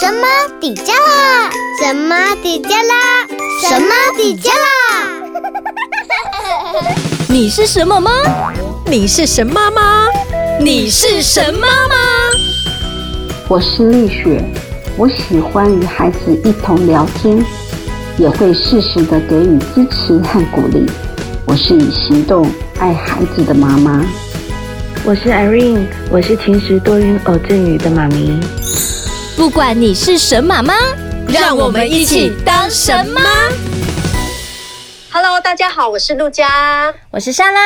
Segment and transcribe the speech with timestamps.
[0.00, 0.26] 神妈
[0.58, 1.50] 底加拉？
[1.78, 3.26] 神妈底加拉？
[3.60, 4.64] 神妈底加拉？
[7.28, 8.10] 你是什么吗？
[8.86, 10.06] 你是神妈吗？
[10.58, 11.94] 你是神妈吗？
[13.46, 14.42] 我是丽雪，
[14.96, 17.44] 我喜欢与孩子一同聊天，
[18.16, 20.86] 也会适时的给予支持和鼓励。
[21.44, 24.02] 我是以行动爱孩子的妈妈。
[25.04, 28.40] 我是 Irene，我是晴时多云偶阵雨的妈咪。
[29.40, 30.74] 不管你是神妈吗，
[31.26, 33.22] 让我们一起当神妈。
[35.10, 37.58] Hello，大家好，我是陆佳，我是莎拉。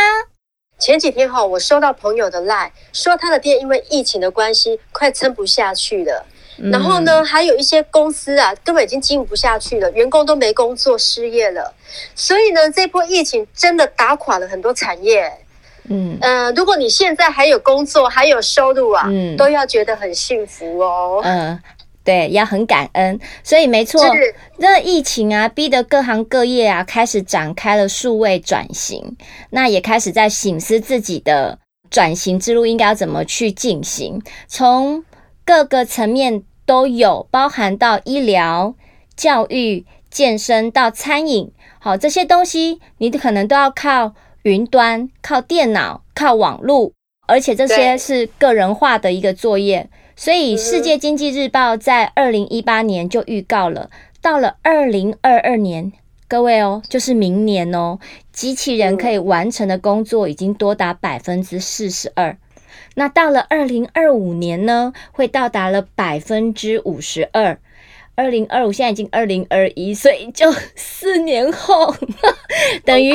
[0.78, 6.24] 前几天哈，我收到朋友的 Line，说他的店因为疫情的关系，快撑不下去了。
[6.58, 11.74] 嗯、然后呢，还有一些公司啊，根本已经经营不下去了，员工都没工作，失业了。
[12.14, 15.43] 所以呢，这波疫情真的打垮了很多产业。
[15.90, 21.20] 嗯呃，如果你现在还有工作，还有收入啊，嗯，都要觉得很幸福哦。
[21.22, 21.60] 嗯，
[22.02, 23.20] 对，要很感恩。
[23.42, 24.00] 所以没错，
[24.58, 29.16] 这疫情啊，逼得各行各业啊开始展开了数位转型，
[29.50, 31.58] 那也开始在醒思自己的
[31.90, 35.04] 转型之路应该要怎么去进行，从
[35.44, 38.74] 各个层面都有，包含到医疗、
[39.14, 44.14] 教育、健身到餐饮，好，这些东西你可能都要靠。
[44.44, 46.92] 云端靠电脑、靠网络，
[47.26, 49.88] 而且这些是个人化的一个作业。
[50.14, 53.88] 所以，《世界经济日报》在二零一八年就预告了，
[54.20, 55.90] 到了二零二二年，
[56.28, 57.98] 各位哦，就是明年哦，
[58.32, 62.36] 机器人可以完成的工作已经多达百分之四十二。
[62.96, 67.58] 那到了二零二五年呢，会到达了百分之五十二。
[68.16, 71.92] 二零二五现在已经二零二一，所以就四年后，
[72.84, 73.12] 等于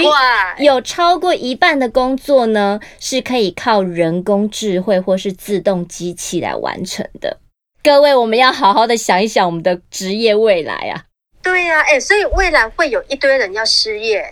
[0.58, 7.38] 有超过一半的工作呢是可以靠人工智慧或是自动机器来完成的。
[7.81, 11.06] 各位，我们要好好的想一想我们的职业未来啊！
[11.41, 14.30] 对呀，哎，所以未来会有一堆人要失业，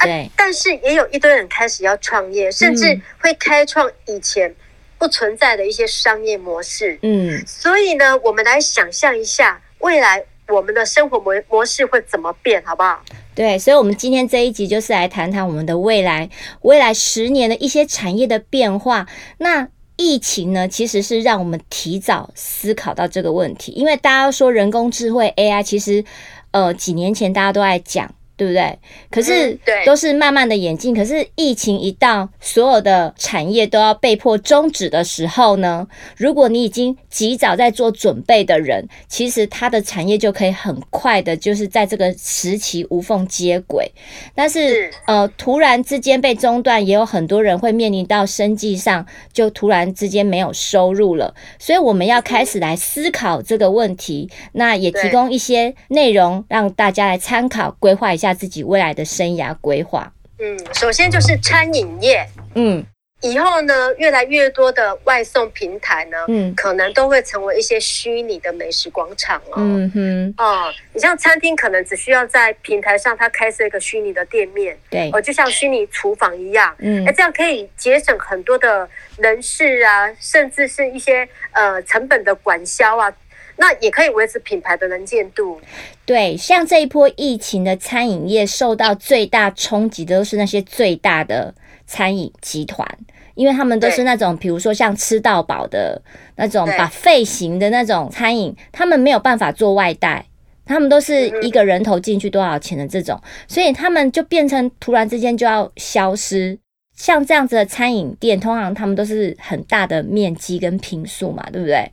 [0.00, 4.52] 对，但是也有一堆人开始要创业，甚至会开创以前
[4.98, 6.98] 不存在的一些商业模式。
[7.02, 9.62] 嗯，所以呢，我们来想象一下。
[9.80, 13.02] 未来我们的生活模模式会怎么变，好不好？
[13.34, 16.28] 对，所以，我们今天这一集就是来谈谈我们的未来，
[16.62, 19.06] 未来十年的一些产业的变化。
[19.38, 26.04] 那疫情呢，其实是让我们提早思考到这个问题，因为大家说人工智慧 AI，其实
[26.50, 28.12] 呃几年前大家都在讲。
[28.38, 28.78] 对不对？
[29.10, 30.94] 可是都是慢慢的演进。
[30.94, 35.86] 可是疫情一到，所有的产业都要被迫终止的时候呢？
[36.16, 43.90] 如果你已经及早在做准备的人，其实他的产业就可以很快的，就是在这个时期无缝接轨。
[44.36, 51.34] 但是呃，突然之间被中断，也有很多人会面临到生计上就突然之间没有收入了。
[51.58, 58.27] 所以我们要开始来思考这个问题，那也提供一些内容让大家来参考，规划一下。
[58.34, 62.84] 自己未来的生涯规划，嗯，首先就是餐饮业，嗯，
[63.22, 83.12] 以后呢，越来越多的外送平台呢，嗯，可能都会成为一些虚拟的美食广场哦，嗯哼，哦，你像餐厅可能只需要在平台上，它开设一个虚拟的店面，对，哦，就像虚拟厨房一样，嗯，哎，这样可以节省很多的人事啊，甚至是一些呃成本的管销啊。
[83.58, 85.60] 那也可以维持品牌的能见度。
[86.06, 91.54] 对，像这一波疫情的餐饮业受到最大冲击的都是那些最大的
[91.86, 92.88] 餐饮集团，
[93.34, 96.00] 因为他们都是那种，比如说像吃到饱的
[96.36, 100.24] 那种 buffet 型的那种餐饮，他们没有办法做外带，
[100.64, 106.58] 他们都是一个人头进去多少钱的这种，所以他们就变成突然之间就要消失。
[106.98, 111.88] 像这样子的餐饮店，通常他们都是很大的面积跟平数嘛，对不对？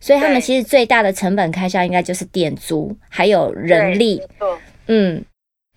[0.00, 4.22] 所以他们其实最大的成本开销应该就是店租，还有人力。
[4.86, 5.24] 嗯。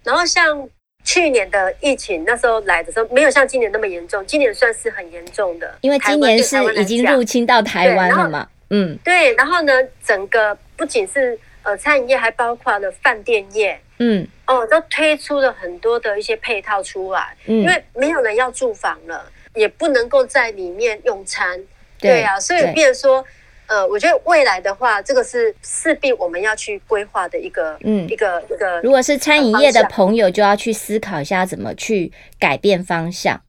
[0.03, 0.67] 然后像
[1.05, 8.45] 去年的疫情那时候来的时候，没有像今年那么严重，今年算是很严重的，因为今年是已经入侵到台湾了嘛。
[8.69, 9.33] 嗯，对。
[9.35, 9.73] 然后呢，
[10.03, 13.79] 整个不仅是呃餐饮业，还包括了饭店业。
[13.97, 14.27] 嗯。
[14.45, 21.57] 哦，都推出了很多的一些配套出来，嗯，因为没有人要住房了，也不能够在里面用餐，
[21.97, 23.25] 对，对啊，所以变成说，
[23.67, 28.81] 呃，我觉得未来的话，这个是势必我们要去规划的一个，嗯，一个一个。
[28.81, 33.41] 如果是餐饮业的朋友，就要去思考一下怎么去改变方向。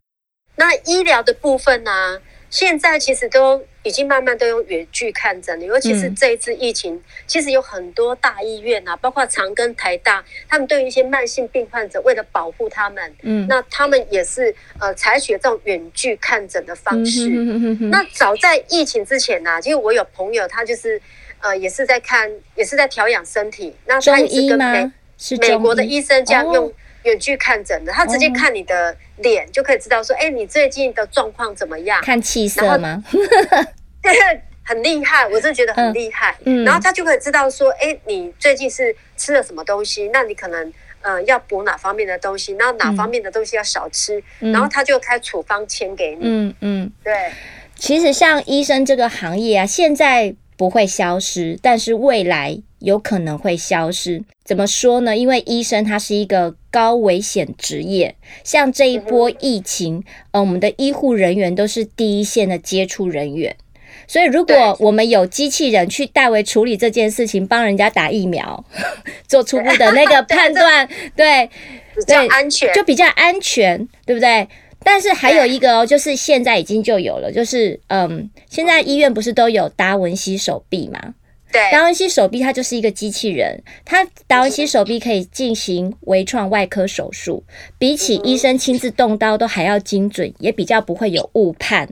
[0.54, 2.20] 那医疗的部分呢，啊？
[2.48, 17.28] 现在其实都已经慢慢都用远距看诊了，尤其是这一次疫情，嗯、其实有很多大医院啊，包括长庚、台大，他们对于一些慢性病患者，为了保护他们，嗯，那他们也是呃采取了这种远距看诊的方式。
[17.28, 21.00] 嗯、哼哼哼哼，那早在疫情之前呢、啊，其实我有朋友，他就是
[21.40, 23.76] 呃，也是在看，也是在调养身体。
[23.84, 26.72] 那他也是跟美是美国的医生这样用
[27.04, 32.02] 远距看诊的，他直接看你的脸就可以知道说，哎，你最近的状况怎么样？
[32.02, 33.02] 看气色吗？
[34.02, 34.12] 对，
[34.64, 36.34] 很厉害，我真的觉得很厉害。
[36.44, 40.08] 嗯，然后他就可以知道说，哎，你最近是吃了什么东西？
[40.12, 40.72] 那你可能
[41.02, 42.54] 呃要补哪方面的东西？
[42.54, 44.22] 那哪方面的东西要少吃？
[44.40, 46.18] 然后他就开处方签给你。
[46.22, 47.30] 嗯嗯，对。
[47.76, 50.34] 其实像医生这个行业啊，现在。
[50.56, 54.22] 不会消失，但是未来有可能会消失。
[54.44, 55.16] 怎么说呢？
[55.16, 58.14] 因为医生他是一个高危险职业，
[58.44, 63.56] 像这一波疫情，呃，我们的医护人员都是第一线的接触人员，
[64.06, 68.62] 所以如果我们有机器人去代为处理这件事情，帮人家打疫苗，
[69.26, 70.86] 做初步的那个判断，
[71.16, 71.48] 对，
[71.96, 74.46] 比较安全，就比较安全，对不对？
[74.86, 81.14] 但是还有一个哦，就是现在已经就有了，就是嗯，现在医院不是都有达文西手臂吗？
[81.54, 87.44] 对，达文西手臂它就是一个机器人，它达文西手臂可以进行微创外科手术，
[87.78, 91.88] 比起医生亲自动刀都还要精准，也比较不会有误判。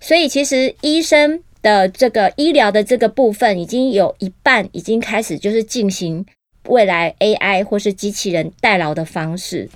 [0.00, 6.24] 所以其实医生的这个医疗的这个部分，已经有一半已经开始就是进行
[6.68, 9.68] 未来 AI 或是机器人代劳的方式。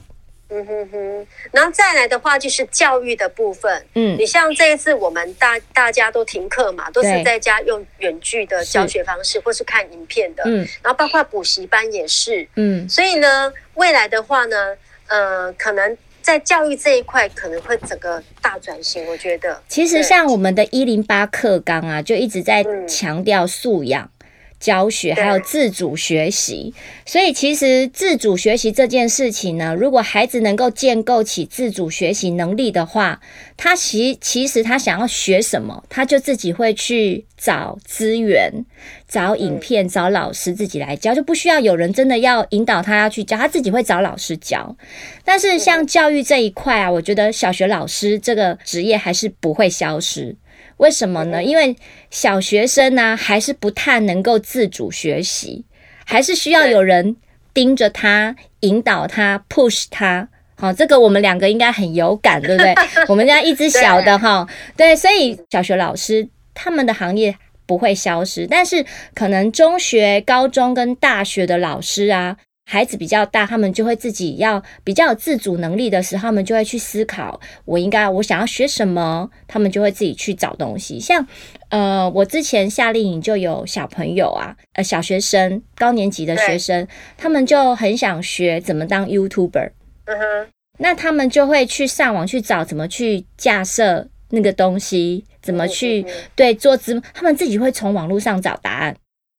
[0.49, 3.85] 嗯哼哼，然后再来的话就是教育的部分。
[3.95, 10.45] 嗯，你像这一次我们大大家都停课嘛，都是在家用远距的教学方式，或是看影片的。
[10.47, 12.47] 嗯，然后包括补习班也是。
[12.55, 14.77] 嗯，所以呢，未来的话呢，
[15.09, 19.05] 呃，可能在教育这一块可能会整个大转型。
[19.07, 24.05] 我觉得，其实像我们的一零八课纲啊，就一直在强调素养。
[24.05, 24.11] 嗯
[24.59, 26.73] 教学还有自主学习，
[27.05, 33.21] 所以其实自主学习这件事情呢，如果孩子能够建构起自主学习能力的话，
[33.57, 38.65] 他其其实他想要学什么，他就自己会去找资源、
[39.07, 44.77] 找影片、找老师自己来教，就不需要有人真的要引导他要去教，他自己会找老师教。
[45.25, 50.35] 但是像教育这一块啊，我觉得小学老师这个职业还是不会消失。
[50.79, 51.43] 为什么呢？
[51.43, 51.77] 因为
[52.11, 55.65] 小学生呢、啊，还是不太能够自主学习，
[56.05, 57.17] 还是需要有人
[57.55, 60.29] 盯着他、引导他、push 他。
[60.57, 62.75] 好，这个我们两个应该很有感，对不对？
[63.09, 64.47] 我们家一只小的哈，
[64.77, 67.37] 对，所以小学老师他们的行业
[67.67, 68.85] 不会消失，但是
[69.15, 72.37] 可能中学、高中跟大学的老师啊。
[72.69, 80.99] 孩子比较大，他们就会自己要比较有自主能力的时候，他们就会去思考，我应该我想要学什么，他们就会自己去找东西。
[80.99, 81.25] 像
[81.69, 89.71] 呃，我之前夏令营就有小朋友啊，呃，小学生高年级的学生，他们就很想学怎么当 YouTuber。
[90.07, 90.49] 嗯哼，
[90.79, 96.05] 那他们就会去上网去找怎么去架设那个东西，怎么去
[96.35, 98.97] 对做资，他们自己会从网络上找答案。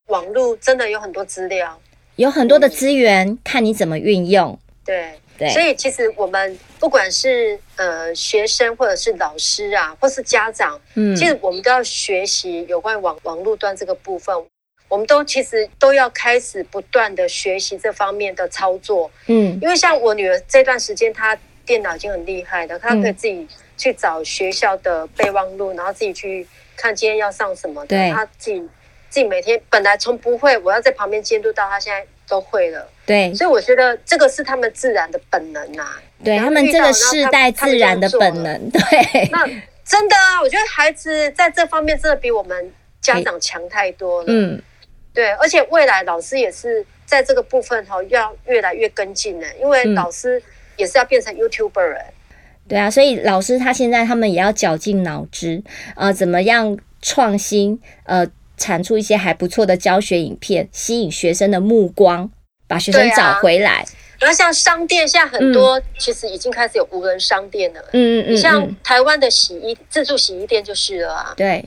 [0.07, 1.77] 网络真的有很多资料。
[2.18, 4.60] 有很多的资源，嗯、看你怎么运用。
[4.84, 14.36] 对对，所以其实我们不管是呃学生，或者是老师啊，或是家长，嗯，其实我们都要学习有关网网络端这个部分。
[14.90, 19.12] 我们都其实都要开始不断的学习这方面的操作。
[19.28, 23.46] 嗯，因为像我女儿这段时间，她电脑已经很厉害了，她可以自己
[23.78, 26.48] 去找学校的备忘录，然后自己去
[26.78, 28.68] 看今天要上什么的，对她自己。
[29.09, 32.87] 自己每天本来从不会，我要在旁边监督到他现在都会了。
[33.06, 36.02] 对，所以我觉得这个是他们自然的本能呐、啊。
[36.23, 38.59] 对他们这个世代自然的本能。
[38.69, 39.45] 对，那
[39.85, 44.26] 真的啊，我觉得孩子在这方面真的比我们家长强太多了。
[44.28, 44.61] 嗯，
[45.14, 50.42] 对，而且未来老师也是在这个部分哈，要越来越跟进的，因为老师
[50.76, 51.97] 也是要变成 YouTuber。
[52.68, 55.64] 对啊，所以老师他现在他们也要绞尽脑汁，
[55.95, 58.28] 呃，怎么样创新，呃。
[58.57, 62.30] 产出一些还不错的教学影片，吸引学生的目光，
[62.68, 63.85] 把学生找回来。
[64.19, 67.80] 然后像商店，现在很多其实已经开始有无人商店了。
[67.94, 68.33] 嗯嗯嗯。
[68.33, 71.33] 你像台湾的洗衣自助洗衣店就是了啊。
[71.37, 71.64] 对。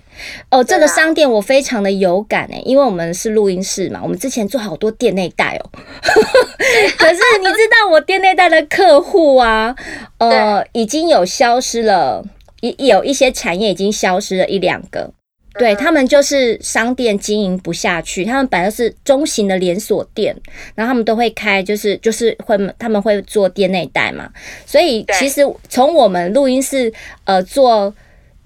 [0.50, 5.70] 哦，这个商店我非常的有感诶，因为我们是录音室嘛，我们之前做好多店内带哦。
[6.02, 9.76] 可是你知道，我店内带的客户啊，
[10.18, 12.25] 呃，已经有消失了，
[12.62, 15.12] 一有一些产业已经消失了一两个。
[15.61, 20.35] 对，他们就是商店经营不下去，他们本来是中型的连锁店，
[20.75, 24.33] 然后他们都会开，就是就是会他们会做店内带嘛，
[24.64, 26.90] 所以其实从我们录音室
[27.25, 27.95] 呃做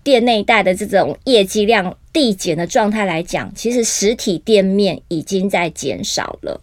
[0.02, 6.60] 店内带的这种业绩量递减的状态来讲，其实实体店面已经在减少了。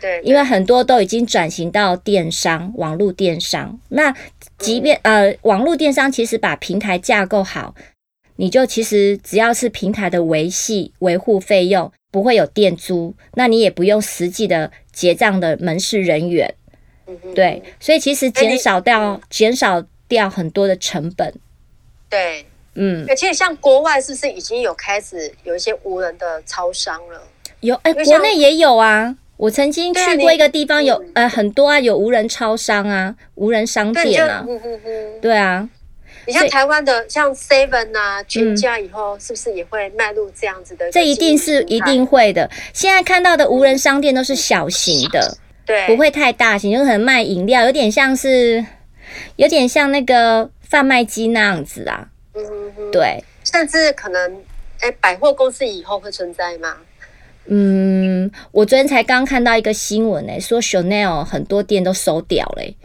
[0.00, 3.78] 对，因为很多都已经转型到电商、网络电商。
[3.90, 4.12] 那
[4.58, 7.72] 即便呃网络电商其实把平台架构好。
[8.40, 16.54] 你就其实只要是平台的维系维护费用不会有店租，那你也不用实际的结账的门市人员。
[17.34, 21.34] 对，所以其实减少掉减少掉很多的成本。
[22.08, 27.22] 对，嗯，而且像国外是不是已经有开始有一些无人的超商了？
[27.60, 29.14] 有，哎、欸，国内也有啊。
[29.36, 34.46] 我曾经去过一个地方有，有呃很多啊，有无人超商啊，无人商店啊。
[34.46, 35.68] 对，对啊。
[36.26, 40.90] 你像台湾的，像 Seven 啊，全家以后是不是也会迈入这样子的？
[40.90, 42.48] 这一定是一定会的。
[42.72, 45.36] 现在看到的无人商店都是小型的，
[45.66, 48.64] 对，不会太大型，就可能卖饮料，有点像是，
[49.36, 52.08] 有点像那个贩卖机那样子啊。
[52.34, 52.44] 嗯
[52.76, 54.34] 哼，对，甚至可能，
[54.80, 56.76] 哎、欸，百货公司以后会存在吗？
[57.46, 62.76] 嗯，我昨天才刚看到一个新闻呢、欸，说 Chanel 很多店都收掉了、欸。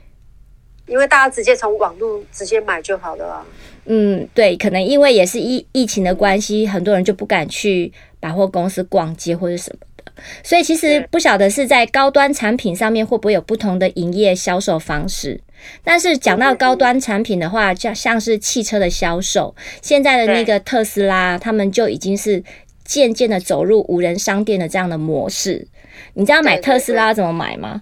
[0.88, 3.46] 因为大家直接从网络直接买就好了啊。
[3.86, 10.12] 嗯，对，可能因为也是疫疫情的关系，很多人就不敢去百货公司逛街或者什么的，
[10.44, 15.40] 所以其实不晓得是在高端产品上面会不会有不同的营业销售方式。
[15.84, 22.44] 但是讲到高端产品的话，像像是汽车的销售，现在的那个特斯拉，他们就已经是
[22.84, 25.68] 渐渐的走入无人商店的这样的模式。
[26.16, 27.82] 你知道买特斯拉怎么买吗？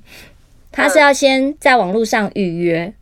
[0.74, 2.94] 他是要先在网络上预约，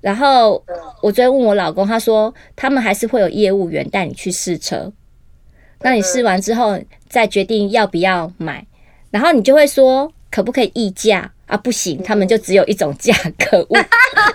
[0.00, 0.62] 然后
[1.00, 4.92] 我昨天问我老公，他说他们还是会有业务员带你去试车，
[5.80, 8.66] 那你试完之后再决定要不要买，
[9.10, 11.56] 然后你就会说可不可以议价啊？
[11.56, 13.76] 不行，他们就只有一种价格，无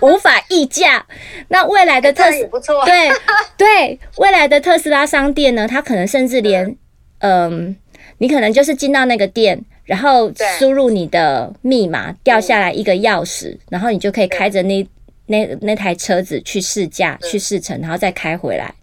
[0.08, 1.04] 无法议价。
[1.48, 3.10] 那未来的特斯拉，对
[3.58, 6.74] 对，未来的特斯拉商店呢，他可能甚至连
[7.18, 7.76] 嗯，
[8.16, 9.62] 你可能就是进到那个店。
[9.88, 14.86] 然后输入你的密码，掉下来一个钥匙，然后你就可以开着那
[15.24, 18.74] 那那台车子去试驾、去试乘，然后再开回来，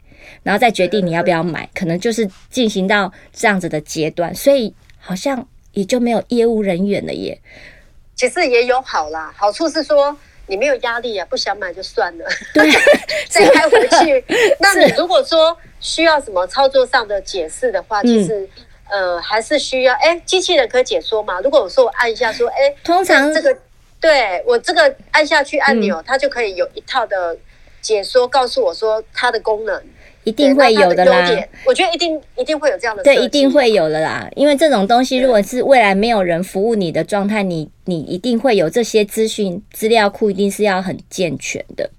[0.42, 7.40] 然后再决定你要不要买，可能就是进行到这样子的阶段，所以好像也就没有业务人员了耶。
[8.16, 12.68] 其实也有好啦，好处是说你没有压力啊，不想买就算了，对，
[13.30, 14.26] 再开回去。
[14.60, 18.50] 那你如果说需要什么操作上的解释的话，其实。
[18.90, 21.40] 呃，还是需要哎，机器人可以解说吗？
[21.42, 23.58] 如果我说我按一下说，哎，通常这个
[24.00, 27.38] 对我这个按下去按钮，嗯，它就可以有一套的
[27.82, 29.82] 解说，告诉我说它的功能
[30.24, 31.28] 一定会有的啦。
[31.66, 34.30] 我觉得一定一定会有这样的，对，一定会有的啦。
[34.36, 41.90] 因为这种东西，如果是未来没有人服务你的状态，你你一定会有这些资讯资料库，一定是要很健全的。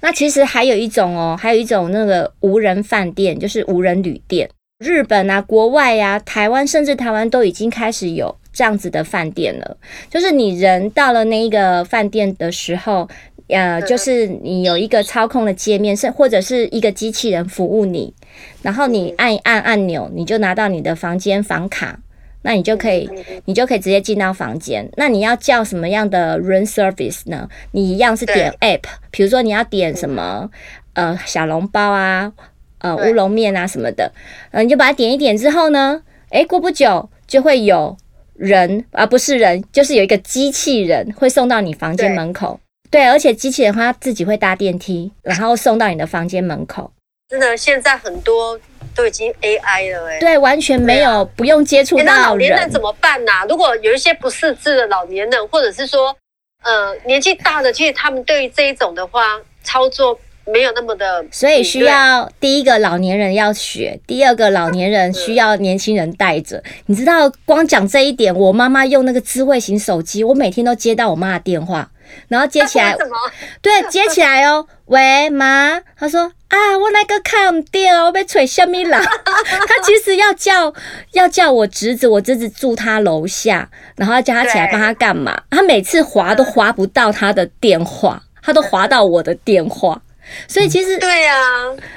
[0.00, 4.48] 那其实还有一种哦，还有一种那个无人饭店，就是无人旅店。
[4.80, 9.76] 日本啊，国外呀、啊，台湾甚至台湾都已经开始有这样子的饭店了。
[10.08, 13.06] 就是你人到了那一个饭店的时候，
[13.48, 18.14] 呃，就是你有一个操控的界面，是或者是一个机器人服务你，
[18.62, 22.00] 然后你按一按按钮，你就拿到你的房间房卡，
[22.40, 23.06] 那你就可以，
[23.44, 24.90] 你就可以直接进到房间。
[24.96, 27.46] 那你要叫什么样的 room service 呢？
[27.72, 30.48] 你一样是点 app，比如说你要点什么，
[30.94, 32.32] 呃，小笼包啊。
[32.80, 34.10] 呃，乌龙面啊什么的，
[34.52, 37.96] 嗯，你就把它点一点之后呢，诶，过不久就会有
[38.34, 42.58] 人，而、啊、不是人，就是有一个机器人会送到你房间门口。
[42.90, 46.90] 对，而且机器人它自己会搭电梯，然后送到你的房间门口。
[47.28, 48.58] 真的，现在很多
[48.94, 52.06] 都已经 AI 了，诶，对，完全没有、啊、不用接触到人。
[52.06, 53.44] 那老年人怎么办呢、啊？
[53.46, 56.16] 如果有一些不识字的老年人，或者是说，
[56.64, 60.18] 呃，年纪大的，其实他们对于这一种的话操作。
[60.52, 66.62] 没有那么的，所以需要第一个老年人要学，第二个老年人需要年轻人带着。
[66.86, 71.90] 你知道，光讲这一点，我妈妈用那个智慧型手机，我每天都接到我妈的电话，
[72.28, 72.96] 然后接起来，
[73.62, 78.98] 对，接起来哦， 喂，妈，她说啊，我那个看店哦，我被吹下面了。
[79.34, 80.72] 她其实要叫
[81.12, 85.42] 要叫我侄子，我侄子住他楼下，然后要叫他起来帮他干嘛？
[85.50, 90.00] 他每次划都划不到他的电话，他都划到我的电话。
[90.48, 91.34] 所以其实对呀，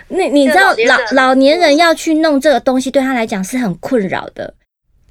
[0.07, 4.53] 那你知道老老年人要去弄这个东西，对他来讲是很困扰的，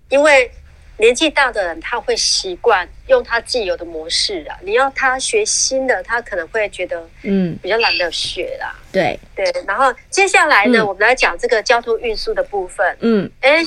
[0.08, 0.50] 因为
[0.98, 4.56] 年纪大的人他会习惯用他既有的模式啊。
[4.62, 8.74] 你要他学新的，他可能会觉得嗯比较懒得学啦。
[8.92, 12.96] 对对，然后接下来呢，我们来讲这个交通运输的部分。
[13.00, 13.62] 嗯，哎，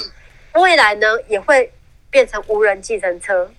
[0.54, 1.72] 未来呢也会
[2.10, 3.52] 变成无人计程车、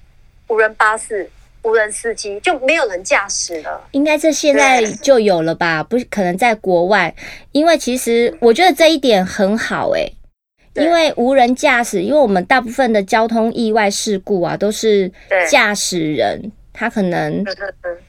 [0.46, 1.30] 无人巴士。
[1.66, 5.82] 无人司机就没有人驾驶了，应该这现在就有了吧？
[5.82, 7.12] 不是可能在国外，
[7.50, 10.12] 因为其实我觉得这一点很好哎、欸，
[10.84, 15.10] 因为无人驾驶，因为我们大部分的交通意外事故啊，都是
[15.50, 17.44] 驾驶人他可能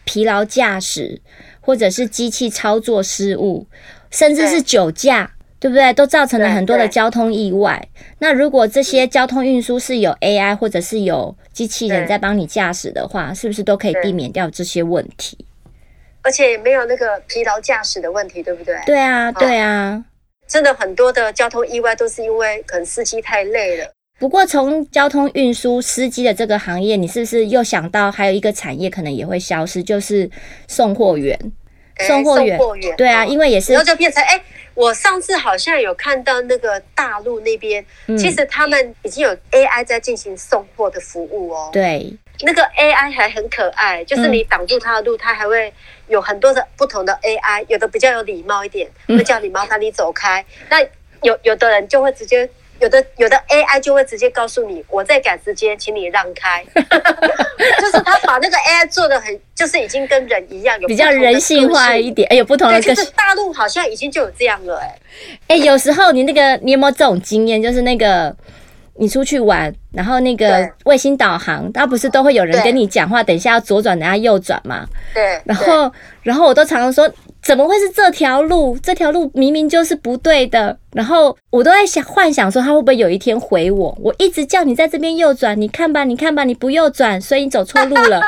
[0.04, 1.20] 疲劳驾驶，
[1.60, 3.66] 或者是机器操作失误，
[4.12, 5.92] 甚至是酒驾对不对？
[5.94, 7.88] 都造成了很多的交通意外。
[8.20, 15.38] 那如果这些交通运输是有 AI 或者是有机器人在帮你驾驶的话，是不是都可以避免掉这些问题？
[16.22, 18.76] 而且也没有那个疲劳驾驶的问题，对不对？
[18.86, 20.04] 对啊，对啊，
[20.48, 23.92] 真的很多的交通意外都是因为可能司机太累了。
[24.20, 30.30] 不过从交通运输司机的这个行业，你是不是又想到还有一个产业可能也会消失，就是
[30.68, 31.40] 送货员？
[32.00, 34.40] 送货员，送货员，对啊，因为也是，然后就变成哎。
[34.77, 41.72] 我上次好像有看到那个大陆那边，嗯、其实他们已经有 AI 在进行送货的服务哦。
[41.74, 45.74] 对，那个 AI 还很可爱，就是你挡住他的路，它、嗯、还会
[46.07, 50.46] 有很多的不同的 AI，有的比较有礼貌一点，会叫你麻烦你走开。
[50.60, 50.81] 嗯、那
[51.24, 52.48] 有有的人就会直接。
[52.79, 56.63] 有的有的 AI 就会直接告诉你，我在赶时间，请你让开。
[57.79, 62.27] 就是他把那个 AI 做的很，就是已经跟人一样，有比较人性化一点。
[62.29, 62.81] 哎，有不同的。
[62.81, 65.00] 就是大陆好像已经就有这样了，哎。
[65.48, 67.62] 哎，有时候你那个，你有没有这种经验？
[67.62, 68.36] 就是那个
[68.96, 74.86] 你出去玩，然后那个卫星导航，它不是都会有人跟你讲话，等一下要左转，等下右转嘛？
[75.13, 75.41] 对。
[75.46, 75.91] 然后，
[76.22, 77.10] 然后我都常常说。
[77.48, 78.77] 怎么会是这条路？
[78.84, 80.77] 这条路明明就是不对的。
[80.92, 83.98] 然后我都在想幻想说，他会不会有一天回我？
[84.01, 88.20] 我一直叫你在这边右转，你看吧，你看吧，你不右转，所以你走错路了。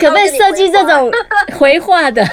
[0.00, 1.12] 可不可以设计这种
[1.58, 2.26] 回话的？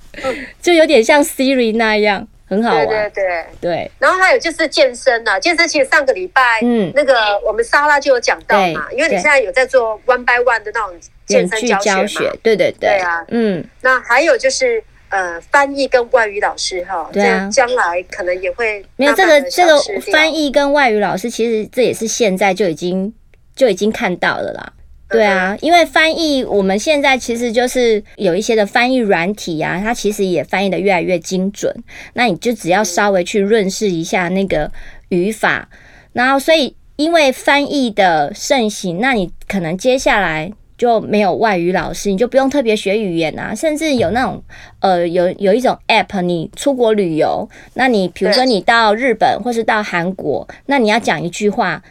[0.60, 2.28] 就有点像 Siri 那样。
[2.54, 3.10] 很好玩，对对。
[3.10, 3.44] 对。
[3.60, 3.90] 对。
[3.98, 13.64] 然后还有就是健身啊，健身其实上个礼拜，嗯，那个我们莎拉就有讲到嘛，因为你现在有在做 one by one 的那种健身教学嘛，学对对对，对啊，嗯。
[13.80, 19.78] 那还有就是呃，翻译跟外语老师哈，对啊，将来可能也会没有这个这个
[20.12, 23.12] 翻译跟外语老师，其实这也是现在就已经
[23.54, 24.72] 就已经看到了啦。
[25.10, 31.72] 对啊，因为翻译，我们现在其实就是有一些的翻译软体啊，它其实也翻译的越来越精准。
[32.14, 34.72] 那你就只要稍微去润饰一下那个
[35.10, 35.68] 语法，
[36.14, 44.42] 然后所以因为翻译的盛行，那你可能接下来就没有外语老师，你就不用特别学语言啊，甚至有那种
[44.80, 51.84] 呃有有一种 App，你出国旅游，那你比如说你到日本或是到韩国，那你要讲一句话。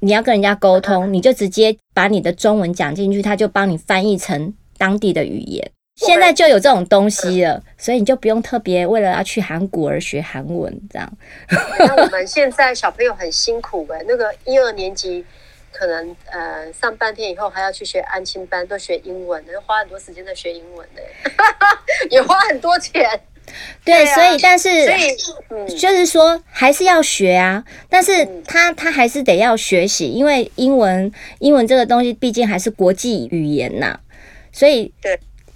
[0.00, 5.70] 你要跟人家沟通，你就直接把你的中文讲进去，他就帮你翻译成当地的语言。
[5.96, 11.12] 现在就有这种东西了，所以你就不用特别为了要去韩国而学韩文这样。
[11.78, 15.22] 那我们现在小朋友很辛苦诶，那个一二年级
[15.70, 21.02] 可能呃上半天以后还要去学安亲班，都学英文，要花很多时间在学英文呢，
[22.08, 23.06] 也花很多钱。
[23.84, 24.86] 对，所以但是，
[25.78, 27.64] 就是说还是要学啊。
[27.88, 33.98] 但是他他还是得要学习，因为英文英文这个东西毕竟还是国际语言呐。
[34.52, 34.92] 所以，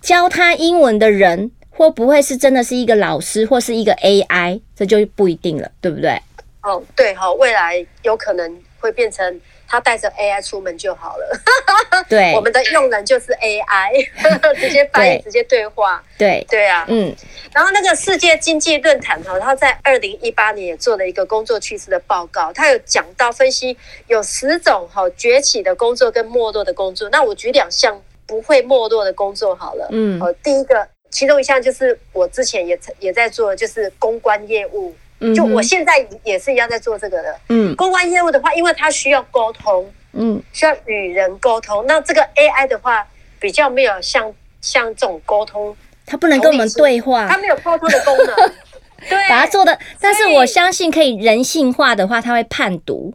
[0.00, 6.20] 教他英文的人会不会是真的是一个老师或是一个 AI，这就不一定了，对不对？
[6.62, 9.40] 哦，对哈，未来有可能会变成。
[9.74, 11.40] 他带着 AI 出门就好了。
[12.08, 14.08] 对，我们的用人就是 AI，
[14.54, 16.00] 直接翻译，直接对话。
[16.16, 17.12] 对对啊，嗯。
[17.52, 27.08] 然后那个世界经济论坛哈，他在二零一八年也做了一个工作趋势的报告，他有讲到分析有十种哈崛起的工作跟没落的工作。
[27.10, 29.88] 那我举两项不会没落的工作好了。
[29.90, 30.20] 嗯。
[30.20, 34.94] 呃，第一个，其中一项就是我之前也也在做，就是公关业务。
[35.32, 41.84] 就我现在也是一样在做这个的，嗯，公关业务的话，因为它需要沟通，嗯，需要与人沟通。
[41.86, 43.06] 那这个 AI 的话，
[43.38, 48.34] 比较没有像像这种沟通，它不能跟我们对话，它没有沟通的功能，
[49.08, 49.78] 对，把它做的。
[50.00, 53.14] 但是我相信可以人性化的话，它会判读，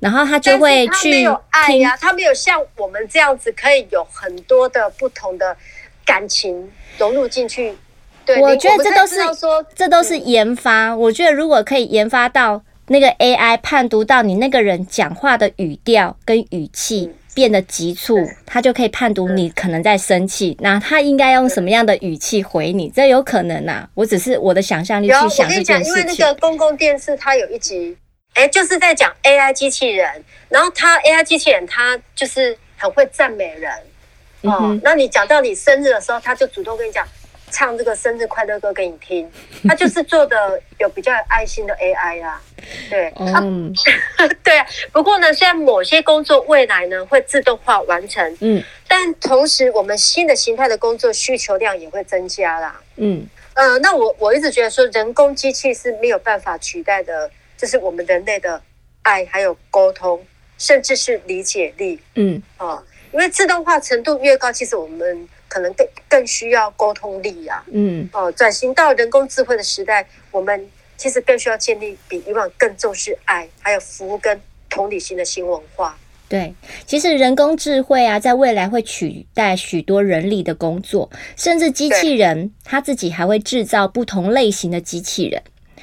[0.00, 1.10] 然后它就会去听。
[1.12, 5.56] 没有爱呀，它没有像我们这样子，可以有很多的不同的
[6.04, 7.76] 感情融入进去。
[8.24, 9.16] 对我觉得这都是
[9.74, 10.88] 这都是研发。
[10.88, 22.90] 嗯、我觉得如果可以研发到那个 AI 判读到你那个人讲话的语调跟语气变得急促，他就可以判读你可能在生气，那他应该用什么样的语气回你？
[22.90, 23.88] 这有可能啊。
[23.94, 26.02] 我只是我的想象力去想这件事情。
[26.02, 27.96] 因为那个公共电视它有一集，
[28.34, 33.72] 哎，就是在讲 AI 机器人，然后它 AI 机器人它就是很会赞美人
[34.42, 34.78] 哦。
[34.82, 37.06] 那你讲到你生日的时候，他就主动跟你讲。
[37.52, 39.30] 唱这个生日快乐歌给你听，
[39.68, 42.40] 他就是做的有比较有爱心的 AI 啦，
[42.88, 43.72] 对，嗯，
[44.42, 44.66] 对啊。
[44.90, 58.60] 不过呢，虽然某些工作未来呢会自动化完成，嗯，但同时我们新的形态的工作需求量也会增加啦，嗯，呃，那我我一直觉得说人工机器是没有办法取代的，就是我们人类的
[59.02, 60.24] 爱，还有沟通，
[60.56, 65.28] 甚至是理解力，嗯，啊，因为自动化程度越高，其实我们。
[65.52, 67.64] 可能更更需要沟通力呀、啊。
[67.70, 75.94] 嗯，哦，转型到人工智慧的时代，我们其实更需要建立比以往更重视爱，还有服务跟同理心的新文化。
[76.26, 76.54] 对，
[76.86, 85.42] 其实人工智慧啊，在未来会取代许多人力的工作，甚至机器人它自己还会制造不同类型的机器人。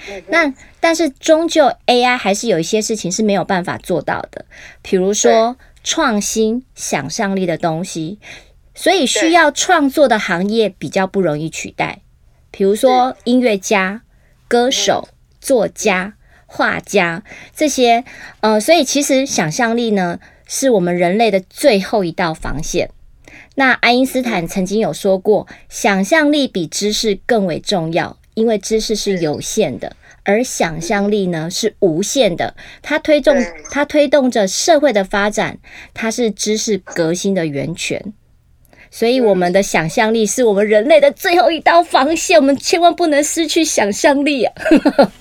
[0.10, 4.46] 嗯、那但是终究 AI 还是有一些事情是没有办法做到的，
[4.82, 8.20] 比如说创新、想象力的东西，
[8.76, 12.02] 所以需要创作的行业比较不容易取代，
[12.52, 14.02] 比如说音乐家、
[14.48, 16.14] 歌手、作家、
[16.46, 17.24] 画家
[17.56, 18.04] 这些。
[18.42, 22.90] 呃，所以其实想象力呢，是我们人类的最后一道防线。
[23.56, 29.96] 那爱因斯坦曾经有说过，想象力比知识更为重要，因为知识是有限的，
[30.30, 32.56] 而想象力呢是无限的。
[32.84, 33.36] 它推动
[33.72, 35.58] 它推动着社会的发展，
[35.96, 38.14] 它是知识革新的源泉。
[38.92, 44.54] 所以，我们的想象力是我们人类的最后一道防线，我们千万不能失去想象力啊！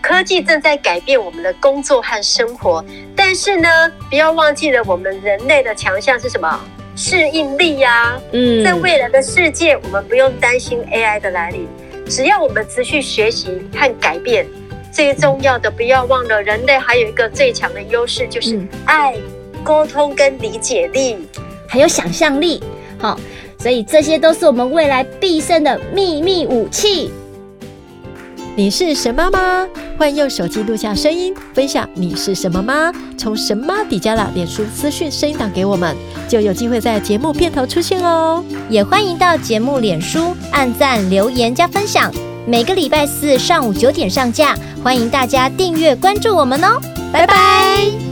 [0.00, 2.84] 科技正在改变我们的工作和生活，
[3.16, 3.68] 但是呢，
[4.10, 6.60] 不要忘记了我们人类的强项是什么？
[6.94, 8.20] 适应力呀、啊。
[8.32, 11.66] 嗯，在未来的世界，我们不用担心 AI 的来临，
[12.14, 14.46] 只要我们持续学习和改变。
[14.92, 19.16] 最重要的，不要忘了，人类还有一个最强的优势，就是爱、
[19.64, 21.16] 沟通跟理解力，
[21.66, 22.62] 还有想象力。
[22.98, 23.18] 好，
[23.58, 27.10] 所以这些都是我们未来必胜的秘密武器。
[28.54, 29.66] 你是神妈吗？
[29.98, 32.92] 欢迎用手机录下声音，分享你是什么吗？
[33.16, 35.96] 从神妈底加的脸书资讯声音档给我们，
[36.28, 38.44] 就有机会在节目片头出现哦。
[38.68, 42.12] 也欢迎到节目脸书按赞、留言加分享。
[42.46, 46.78] 每个礼拜四上午九点上架，欢迎大家订阅关注我们哦。
[47.10, 48.11] 拜拜。